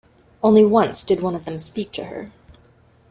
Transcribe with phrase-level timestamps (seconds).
[0.41, 2.31] Only once did one of them speak to her.